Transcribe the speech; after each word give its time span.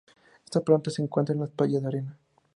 Esta 0.45 0.61
planta 0.61 0.89
se 0.89 1.03
encuentra 1.03 1.33
en 1.35 1.41
las 1.41 1.51
playas 1.51 1.83
de 1.83 1.87
arena. 1.87 2.17